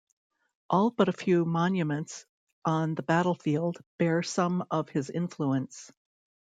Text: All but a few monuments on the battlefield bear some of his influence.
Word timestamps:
All 0.67 0.89
but 0.89 1.09
a 1.09 1.13
few 1.13 1.45
monuments 1.45 2.25
on 2.65 2.95
the 2.95 3.03
battlefield 3.03 3.77
bear 3.99 4.23
some 4.23 4.65
of 4.71 4.89
his 4.89 5.11
influence. 5.11 5.91